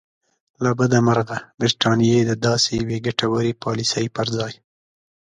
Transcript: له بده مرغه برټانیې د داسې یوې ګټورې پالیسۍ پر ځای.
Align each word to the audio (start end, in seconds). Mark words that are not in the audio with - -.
له 0.63 0.71
بده 0.79 0.97
مرغه 1.07 1.37
برټانیې 1.59 2.19
د 2.25 2.31
داسې 2.45 2.69
یوې 2.81 2.97
ګټورې 3.05 3.51
پالیسۍ 3.63 4.05
پر 4.15 4.27
ځای. 4.37 4.53